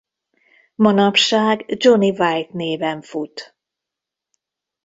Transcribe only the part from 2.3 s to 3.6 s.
néven fut.